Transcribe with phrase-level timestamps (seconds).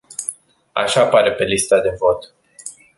[0.71, 2.33] Așa apare pe lista de vot.